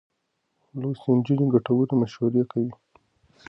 [0.81, 2.71] لوستې نجونې ګټورې مشورې ورکوي.